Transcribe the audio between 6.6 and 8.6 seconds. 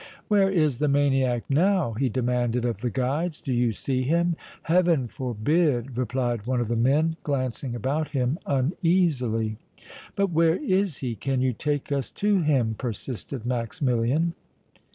the men, glancing about him